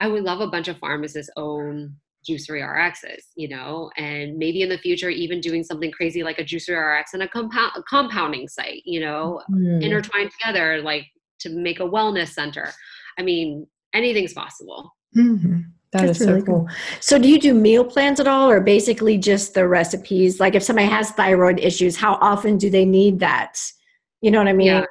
[0.00, 1.96] i would love a bunch of pharmacists own
[2.28, 3.90] juicery rxs you know?
[3.96, 7.28] And maybe in the future even doing something crazy like a juicery rx and a
[7.28, 9.82] compound a compounding site you know mm.
[9.82, 11.06] intertwined together like
[11.40, 12.72] to make a wellness center.
[13.18, 14.92] I mean, anything's possible.
[15.16, 15.60] Mm-hmm.
[15.92, 16.60] That That's is really so cool.
[16.66, 16.68] cool.
[17.00, 20.40] So, do you do meal plans at all, or basically just the recipes?
[20.40, 23.58] Like, if somebody has thyroid issues, how often do they need that?
[24.20, 24.66] You know what I mean?
[24.66, 24.84] Yeah.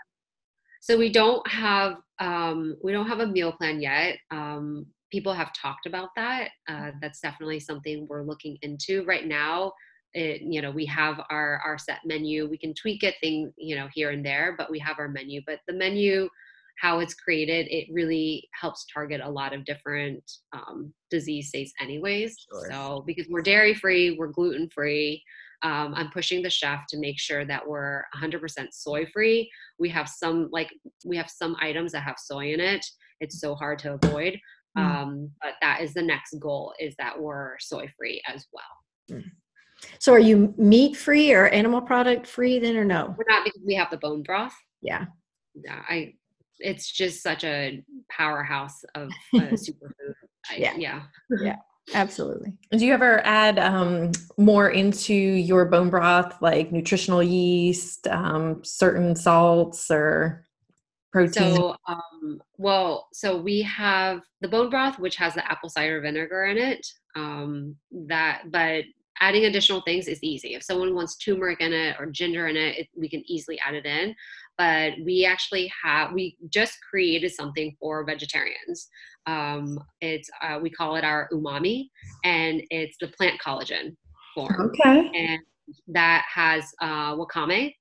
[0.85, 4.17] So we don't have um, we don't have a meal plan yet.
[4.31, 6.49] Um, people have talked about that.
[6.69, 9.71] Uh, that's definitely something we're looking into right now.
[10.15, 12.47] It, you know, we have our our set menu.
[12.49, 15.41] We can tweak it, thing you know, here and there, but we have our menu.
[15.45, 16.29] But the menu
[16.77, 20.23] how it's created, it really helps target a lot of different
[20.53, 22.35] um, disease states, anyways.
[22.51, 22.67] Sure.
[22.69, 25.23] So, because we're dairy free, we're gluten free.
[25.61, 29.49] Um, I'm pushing the chef to make sure that we're 100% soy free.
[29.79, 30.71] We have some like
[31.05, 32.85] we have some items that have soy in it.
[33.21, 34.37] It's so hard to avoid,
[34.77, 34.81] mm.
[34.81, 39.17] um, but that is the next goal: is that we're soy free as well.
[39.17, 39.23] Mm.
[39.99, 43.15] So, are you meat free or animal product free then, or no?
[43.17, 44.55] We're not because we have the bone broth.
[44.81, 45.05] Yeah.
[45.53, 46.13] Yeah, I
[46.59, 50.13] it's just such a powerhouse of a superfood.
[50.57, 50.73] Yeah.
[50.77, 51.03] Yeah.
[51.41, 51.55] Yeah.
[51.93, 52.53] Absolutely.
[52.71, 59.15] Do you ever add um, more into your bone broth, like nutritional yeast, um, certain
[59.15, 60.45] salts, or
[61.13, 61.55] protein?
[61.55, 66.45] So, um, well, so we have the bone broth, which has the apple cider vinegar
[66.45, 66.85] in it.
[67.15, 67.75] Um,
[68.07, 68.85] that, but
[69.19, 70.55] adding additional things is easy.
[70.55, 73.75] If someone wants turmeric in it or ginger in it, it we can easily add
[73.75, 74.15] it in.
[74.57, 78.89] But we actually have we just created something for vegetarians.
[79.27, 81.89] Um, it's uh, we call it our umami
[82.23, 83.95] and it's the plant collagen
[84.33, 84.71] form.
[84.79, 85.09] Okay.
[85.13, 85.39] And
[85.87, 87.73] that has uh, wakame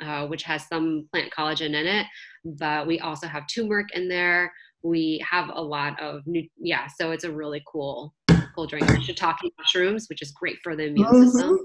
[0.00, 2.06] uh, which has some plant collagen in it
[2.44, 4.52] but we also have turmeric in there.
[4.82, 8.14] We have a lot of new yeah so it's a really cool
[8.54, 11.24] cool drink shiitake mushrooms which is great for the immune mm-hmm.
[11.24, 11.58] system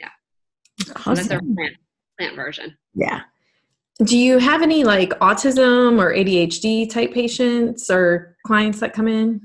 [0.00, 0.08] yeah
[0.96, 1.16] awesome.
[1.16, 1.76] so that's our plant,
[2.18, 3.22] plant version yeah
[4.04, 9.40] do you have any like autism or ADHD type patients or clients that come in?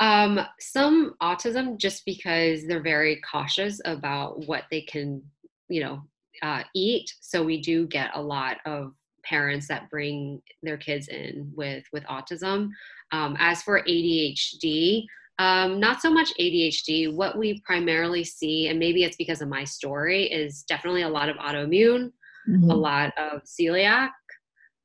[0.00, 5.22] Um, some autism just because they're very cautious about what they can,
[5.68, 6.02] you know,
[6.42, 7.12] uh, eat.
[7.20, 8.92] So we do get a lot of
[9.24, 12.70] parents that bring their kids in with with autism.
[13.12, 15.04] Um, as for ADHD,
[15.38, 17.12] um, not so much ADHD.
[17.12, 21.28] What we primarily see, and maybe it's because of my story, is definitely a lot
[21.28, 22.10] of autoimmune
[22.48, 22.70] mm-hmm.
[22.70, 24.10] a lot of celiac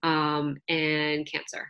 [0.04, 1.68] um, and cancer.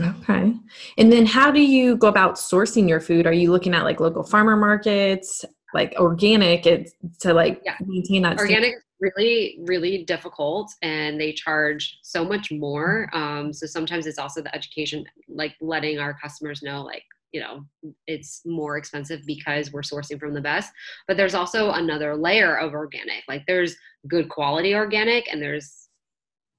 [0.00, 0.52] Okay.
[0.98, 3.26] And then how do you go about sourcing your food?
[3.26, 7.74] Are you looking at like local farmer markets, like organic it's to like yeah.
[7.84, 14.06] maintain that organic really really difficult and they charge so much more um, so sometimes
[14.06, 17.02] it's also the education like letting our customers know like
[17.34, 17.64] you know
[18.06, 20.70] it's more expensive because we're sourcing from the best
[21.06, 23.22] but there's also another layer of organic.
[23.28, 23.76] Like there's
[24.08, 25.88] good quality organic and there's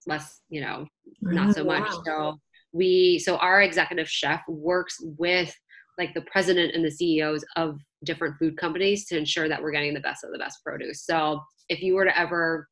[0.07, 0.85] less you know
[1.21, 1.83] not so much.
[1.83, 2.03] Mm-hmm.
[2.05, 2.37] So
[2.73, 5.53] we so our executive chef works with
[5.97, 9.93] like the president and the CEOs of different food companies to ensure that we're getting
[9.93, 11.05] the best of the best produce.
[11.05, 12.67] So if you were to ever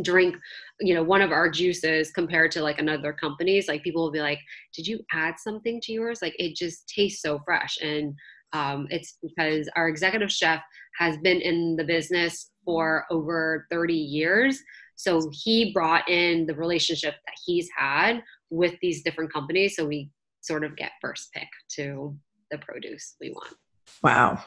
[0.00, 0.36] drink
[0.80, 4.20] you know one of our juices compared to like another company's like people will be
[4.20, 4.38] like
[4.74, 6.20] did you add something to yours?
[6.22, 7.78] Like it just tastes so fresh.
[7.82, 8.14] And
[8.52, 10.60] um, it's because our executive chef
[10.98, 14.60] has been in the business for over 30 years.
[14.96, 20.10] So he brought in the relationship that he's had with these different companies so we
[20.42, 22.14] sort of get first pick to
[22.50, 23.56] the produce we want
[24.02, 24.42] Wow.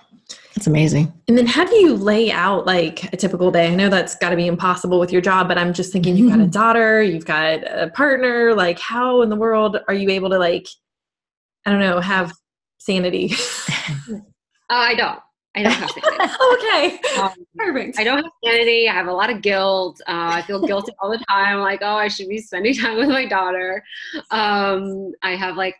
[0.55, 1.13] That's amazing.
[1.27, 3.67] And then how do you lay out like a typical day?
[3.67, 6.31] I know that's got to be impossible with your job, but I'm just thinking you've
[6.31, 10.29] got a daughter, you've got a partner, like how in the world are you able
[10.29, 10.67] to like
[11.65, 12.31] I don't know, have
[12.77, 13.33] sanity?
[14.09, 14.19] uh,
[14.69, 15.19] I don't.
[15.55, 16.35] I don't have sanity.
[16.53, 17.19] okay.
[17.19, 17.99] Um, Perfect.
[17.99, 18.87] I don't have sanity.
[18.87, 19.99] I have a lot of guilt.
[20.07, 21.59] Uh, I feel guilty all the time.
[21.59, 23.83] Like, oh, I should be spending time with my daughter.
[24.29, 25.75] Um, I have like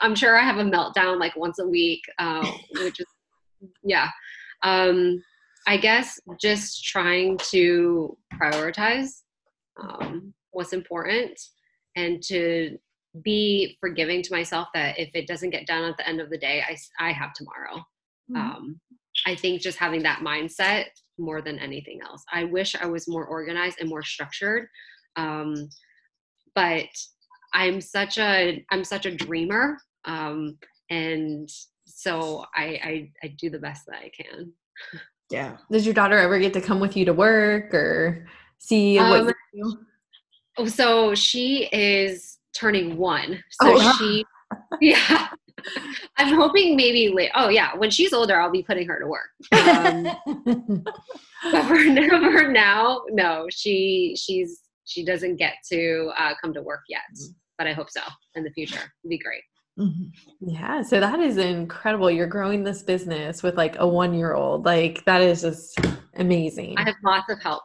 [0.00, 3.06] I'm sure I have a meltdown like once a week, uh, which is,
[3.82, 4.08] yeah.
[4.62, 5.22] Um,
[5.66, 9.22] I guess just trying to prioritize
[9.80, 11.40] um, what's important
[11.96, 12.78] and to
[13.22, 16.38] be forgiving to myself that if it doesn't get done at the end of the
[16.38, 17.78] day, I, I have tomorrow.
[18.30, 18.36] Mm-hmm.
[18.36, 18.80] Um,
[19.26, 20.86] I think just having that mindset
[21.18, 22.22] more than anything else.
[22.32, 24.66] I wish I was more organized and more structured.
[25.16, 25.68] Um,
[26.54, 26.86] but
[27.54, 30.58] I'm such a I'm such a dreamer, um,
[30.90, 31.48] and
[31.86, 34.52] so I, I I do the best that I can.
[35.30, 35.56] Yeah.
[35.70, 38.26] Does your daughter ever get to come with you to work or
[38.58, 39.78] see what um, you do?
[40.58, 43.42] Oh, so she is turning one.
[43.50, 43.96] So oh.
[43.98, 44.24] she,
[44.80, 45.28] yeah.
[46.18, 47.30] I'm hoping maybe late.
[47.34, 49.30] Oh yeah, when she's older, I'll be putting her to work.
[49.52, 50.84] Um,
[51.50, 51.76] but for,
[52.38, 57.00] for now, no, she she's she doesn't get to uh, come to work yet.
[57.58, 58.00] But I hope so
[58.34, 58.76] in the future.
[58.76, 59.42] It'd be great.
[59.78, 60.48] Mm-hmm.
[60.48, 62.10] Yeah, so that is incredible.
[62.10, 64.64] You're growing this business with like a one year old.
[64.64, 65.78] Like that is just
[66.16, 66.76] amazing.
[66.78, 67.62] I have lots of help.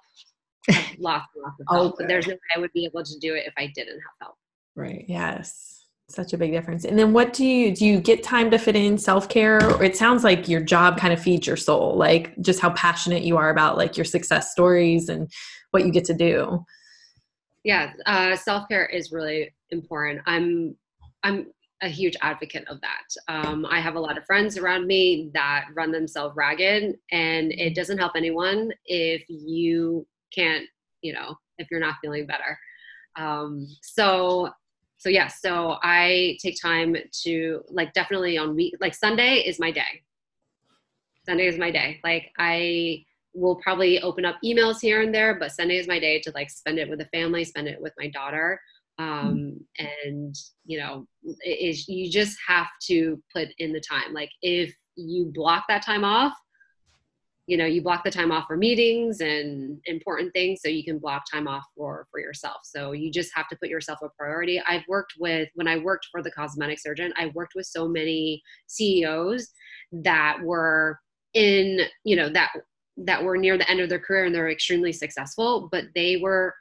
[0.99, 1.95] lots and lots of help.
[1.97, 4.21] But there's no way I would be able to do it if I didn't have
[4.21, 4.35] help.
[4.75, 5.05] Right.
[5.07, 5.85] Yes.
[6.09, 6.85] Such a big difference.
[6.85, 9.95] And then what do you do you get time to fit in self-care or it
[9.95, 13.51] sounds like your job kind of feeds your soul, like just how passionate you are
[13.51, 15.31] about like your success stories and
[15.69, 16.65] what you get to do.
[17.63, 20.21] Yeah, uh, self-care is really important.
[20.25, 20.75] I'm
[21.23, 21.47] I'm
[21.81, 23.33] a huge advocate of that.
[23.33, 27.75] Um, I have a lot of friends around me that run themselves ragged, and it
[27.75, 30.65] doesn't help anyone if you can't,
[31.01, 32.57] you know, if you're not feeling better.
[33.15, 34.49] Um, so,
[34.97, 39.71] so yeah, so I take time to like definitely on week like Sunday is my
[39.71, 40.03] day.
[41.25, 41.99] Sunday is my day.
[42.03, 46.19] Like I will probably open up emails here and there, but Sunday is my day
[46.21, 48.59] to like spend it with the family, spend it with my daughter.
[48.99, 50.35] Um, and
[50.65, 51.07] you know
[51.45, 54.13] is you just have to put in the time.
[54.13, 56.33] Like if you block that time off
[57.49, 60.99] you know you block the time off for meetings and important things so you can
[60.99, 62.57] block time off for for yourself.
[62.63, 64.61] So you just have to put yourself a priority.
[64.67, 68.41] I've worked with when i worked for the cosmetic surgeon i worked with so many
[68.67, 69.47] ceos
[69.91, 70.99] that were
[71.33, 72.51] in you know that
[72.97, 76.53] that were near the end of their career and they're extremely successful but they were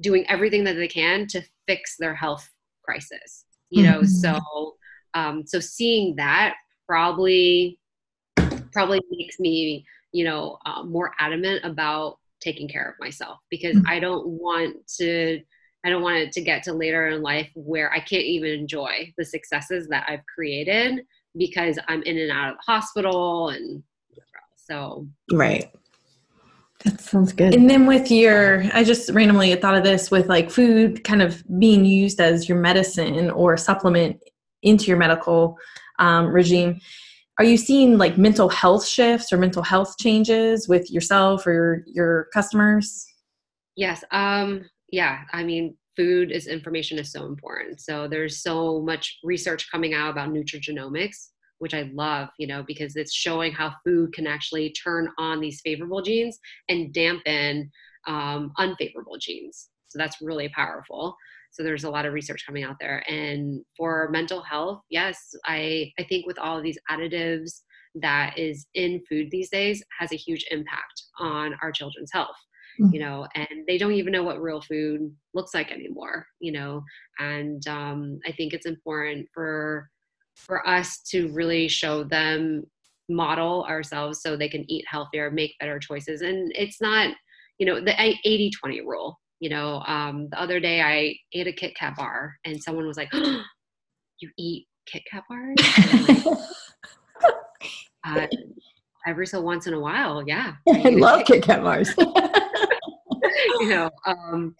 [0.00, 2.48] doing everything that they can to fix their health
[2.84, 4.06] crisis you know mm-hmm.
[4.06, 4.74] so
[5.14, 6.54] um, so seeing that
[6.86, 7.78] probably
[8.72, 13.88] probably makes me you know uh, more adamant about taking care of myself because mm-hmm.
[13.88, 15.40] i don't want to
[15.84, 19.12] i don't want it to get to later in life where i can't even enjoy
[19.16, 21.04] the successes that i've created
[21.36, 23.82] because i'm in and out of the hospital and
[24.56, 25.70] so right
[26.84, 27.54] that sounds good.
[27.54, 31.42] And then with your, I just randomly thought of this with like food kind of
[31.58, 34.22] being used as your medicine or supplement
[34.62, 35.58] into your medical
[35.98, 36.80] um, regime.
[37.38, 41.82] Are you seeing like mental health shifts or mental health changes with yourself or your,
[41.86, 43.06] your customers?
[43.76, 44.04] Yes.
[44.10, 45.22] Um, yeah.
[45.32, 47.80] I mean, food is information is so important.
[47.80, 51.28] So there's so much research coming out about nutrigenomics
[51.64, 55.62] which I love, you know, because it's showing how food can actually turn on these
[55.64, 56.38] favorable genes
[56.68, 57.70] and dampen
[58.06, 59.70] um, unfavorable genes.
[59.88, 61.16] So that's really powerful.
[61.52, 63.02] So there's a lot of research coming out there.
[63.10, 67.62] And for mental health, yes, I, I think with all of these additives
[67.94, 72.36] that is in food these days has a huge impact on our children's health.
[72.80, 72.92] Mm-hmm.
[72.92, 76.82] you know and they don't even know what real food looks like anymore you know
[77.20, 79.88] and um, i think it's important for
[80.34, 82.62] for us to really show them
[83.08, 87.14] model ourselves so they can eat healthier make better choices and it's not
[87.58, 91.52] you know the 80 20 rule you know um, the other day i ate a
[91.52, 93.42] kit kat bar and someone was like oh,
[94.20, 95.56] you eat kit kat bars
[96.08, 96.38] like,
[98.04, 98.26] Uh,
[99.06, 100.54] every so once in a while, yeah.
[100.68, 101.94] I love Kit Kat Mars.
[103.64, 104.54] you know um,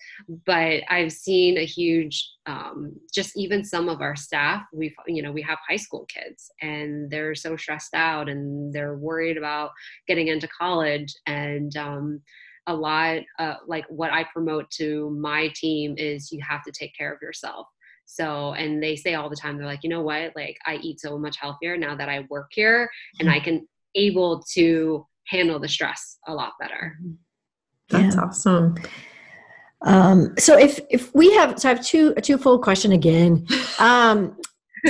[0.46, 5.32] but i've seen a huge um, just even some of our staff we've you know
[5.32, 9.70] we have high school kids and they're so stressed out and they're worried about
[10.06, 11.14] getting into college.
[11.26, 12.20] And um,
[12.66, 16.96] a lot uh, like what i promote to my team is you have to take
[16.96, 17.66] care of yourself.
[18.06, 20.32] So and they say all the time they're like you know what?
[20.34, 22.88] Like i eat so much healthier now that i work here
[23.20, 26.96] and i can able to handle the stress a lot better.
[27.02, 27.12] Mm-hmm.
[27.94, 28.22] That's Yeah.
[28.22, 28.74] awesome.
[29.82, 33.46] Um, so if if we have so I have two a twofold question again.
[33.78, 34.36] Um,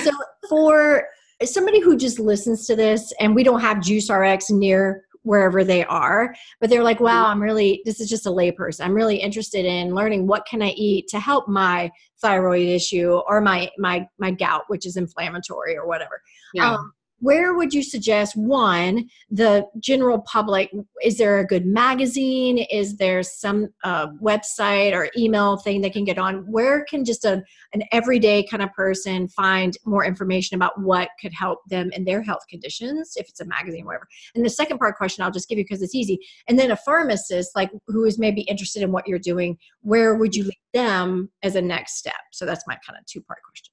[0.02, 0.10] so
[0.48, 1.04] for
[1.42, 5.82] somebody who just listens to this and we don't have Juice RX near wherever they
[5.86, 8.84] are, but they're like, wow, I'm really this is just a layperson.
[8.84, 11.90] I'm really interested in learning what can I eat to help my
[12.20, 16.20] thyroid issue or my my my gout, which is inflammatory or whatever.
[16.52, 20.70] yeah Um, where would you suggest one the general public
[21.02, 22.58] is there a good magazine?
[22.70, 26.50] Is there some uh, website or email thing they can get on?
[26.50, 27.42] Where can just a,
[27.72, 32.22] an everyday kind of person find more information about what could help them in their
[32.22, 34.06] health conditions if it's a magazine whatever?
[34.34, 36.18] And the second part question i'll just give you because it's easy.
[36.48, 40.34] And then a pharmacist like who is maybe interested in what you're doing where would
[40.34, 42.14] you lead them as a next step?
[42.32, 43.72] So that's my kind of two part question.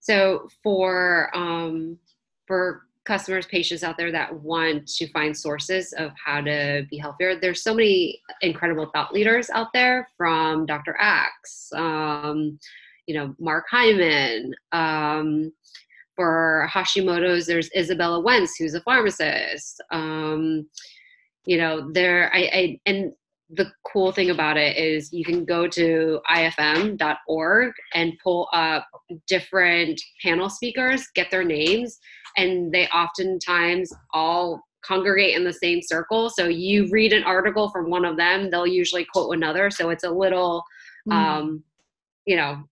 [0.00, 1.98] So for um,
[2.48, 7.38] for customers, patients out there that want to find sources of how to be healthier,
[7.40, 10.96] there's so many incredible thought leaders out there, from Dr.
[10.98, 12.58] Axe, um,
[13.06, 14.52] you know, Mark Hyman.
[14.72, 15.52] Um,
[16.16, 19.80] for Hashimoto's, there's Izabella Wentz, who's a pharmacist.
[19.92, 20.68] Um,
[21.46, 23.12] you know, there I, I and
[23.50, 28.86] the cool thing about it is you can go to ifm.org and pull up
[29.26, 31.98] different panel speakers, get their names,
[32.36, 36.30] and they oftentimes all congregate in the same circle.
[36.30, 39.70] So you read an article from one of them, they'll usually quote another.
[39.70, 40.62] So it's a little,
[41.08, 41.12] Mm.
[41.12, 41.64] um,
[42.26, 42.64] you know,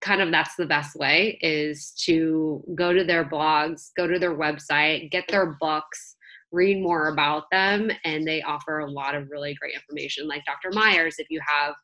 [0.00, 4.34] kind of that's the best way is to go to their blogs, go to their
[4.36, 6.16] website, get their books,
[6.52, 10.28] read more about them, and they offer a lot of really great information.
[10.28, 10.70] Like Dr.
[10.72, 11.74] Myers, if you have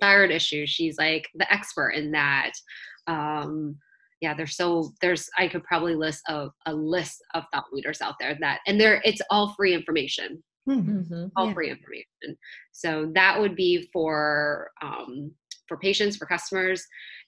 [0.00, 2.52] thyroid issues, she's like the expert in that.
[3.06, 3.76] Um,
[4.20, 8.16] yeah, there's so there's I could probably list a, a list of thought leaders out
[8.18, 10.80] there that and there it's all free information Hmm.
[11.00, 11.30] Mhm.
[11.36, 11.54] all Yeah.
[11.54, 12.36] free information.
[12.72, 15.32] So that would be for um,
[15.68, 16.84] for patients, for customers,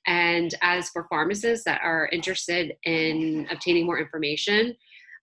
[0.07, 4.75] and as for pharmacists that are interested in obtaining more information,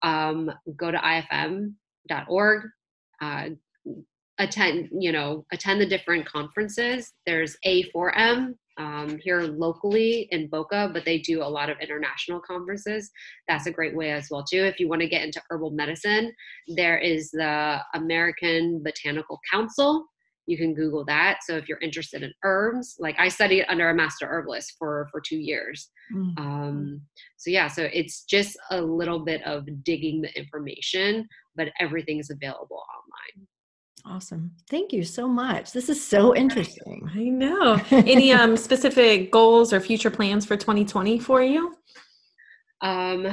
[0.02, 2.64] um, go to ifm.org.
[3.22, 3.50] Uh,
[4.39, 7.14] attend, you know, attend the different conferences.
[7.26, 13.10] There's A4M um, here locally in Boca, but they do a lot of international conferences.
[13.48, 14.64] That's a great way as well too.
[14.64, 16.32] If you want to get into herbal medicine,
[16.68, 20.06] there is the American Botanical Council.
[20.48, 21.39] You can Google that.
[21.43, 25.22] So if you're interested in herbs, like I studied under a master herbalist for for
[25.22, 25.89] two years.
[26.14, 26.39] Mm.
[26.39, 27.02] Um,
[27.36, 32.30] so yeah, so it's just a little bit of digging the information, but everything is
[32.30, 33.48] available online.
[34.06, 34.52] Awesome.
[34.70, 35.74] Thank you so much.
[35.74, 37.10] This is so interesting.
[37.14, 37.82] I know.
[37.91, 41.76] Any um specific goals or future plans for 2020 for you?
[42.82, 43.28] Um,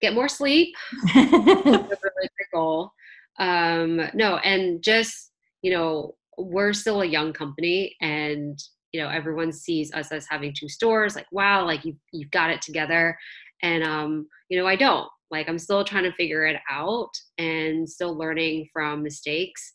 [0.00, 0.74] get more sleep.
[1.14, 2.90] That's a really great goal.
[3.38, 8.58] Um, no, and just you know, we're still a young company, and
[8.92, 11.16] you know, everyone sees us as having two stores.
[11.16, 13.16] Like, wow, like you you've got it together,
[13.62, 15.08] and um, you know, I don't.
[15.30, 19.72] Like, I'm still trying to figure it out, and still learning from mistakes,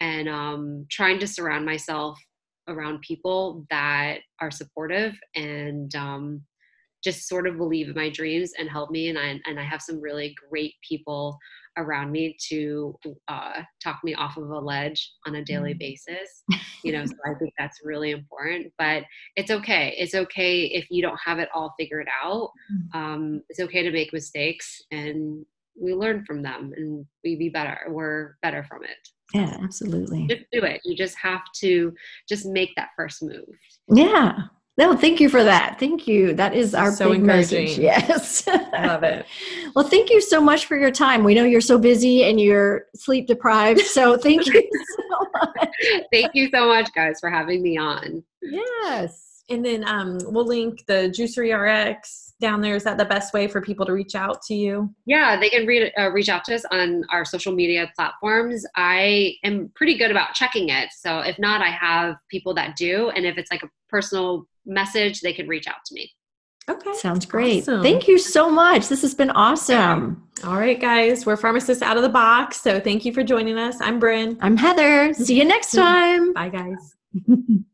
[0.00, 2.18] and um, trying to surround myself
[2.68, 6.42] around people that are supportive and um,
[7.02, 9.82] just sort of believe in my dreams and help me and I and I have
[9.82, 11.38] some really great people
[11.78, 12.94] around me to
[13.28, 15.78] uh, talk me off of a ledge on a daily Mm.
[15.78, 16.44] basis
[16.84, 19.04] you know so I think that's really important but
[19.36, 22.98] it's okay it's okay if you don't have it all figured out Mm.
[22.98, 25.44] um, it's okay to make mistakes and
[25.80, 28.98] we learn from them and we be better we're better from it
[29.34, 30.26] yeah, absolutely.
[30.26, 31.92] just do it you just have to
[32.28, 33.46] just make that first move
[33.88, 34.34] Yeah.
[34.78, 35.78] No, thank you for that.
[35.78, 36.32] Thank you.
[36.32, 37.78] That is our So big message.
[37.78, 38.46] Yes.
[38.48, 39.26] I love it.
[39.74, 41.24] Well, thank you so much for your time.
[41.24, 43.80] We know you're so busy and you're sleep deprived.
[43.80, 44.52] So thank you
[44.98, 45.68] so much.
[46.12, 49.44] thank you so much guys for having me on Yes.
[49.48, 52.74] And then um we'll link the Juicery RX down there.
[52.74, 54.94] Is that the best way for people to reach out to you?
[55.06, 58.66] Yeah, they can read, uh, reach out to us on our social media platforms.
[58.76, 60.90] I am pretty good about checking it.
[60.92, 63.10] So if not, I have people that do.
[63.10, 66.10] And if it's like a personal message, they can reach out to me.
[66.70, 66.92] Okay.
[66.94, 67.62] Sounds great.
[67.62, 67.82] Awesome.
[67.82, 68.88] Thank you so much.
[68.88, 70.28] This has been awesome.
[70.44, 71.26] All right, guys.
[71.26, 72.60] We're pharmacists out of the box.
[72.60, 73.80] So thank you for joining us.
[73.80, 74.38] I'm Bryn.
[74.40, 75.12] I'm Heather.
[75.14, 76.32] See you next time.
[76.32, 76.94] Bye, guys.